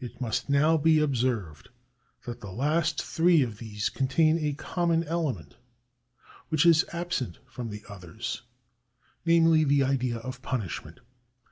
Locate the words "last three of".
2.50-3.58